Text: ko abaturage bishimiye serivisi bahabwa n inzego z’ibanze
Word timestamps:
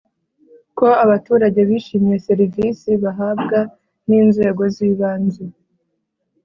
ko 0.77 0.87
abaturage 1.03 1.59
bishimiye 1.69 2.17
serivisi 2.27 2.89
bahabwa 3.03 3.59
n 4.07 4.09
inzego 4.21 4.61
z’ibanze 4.75 5.43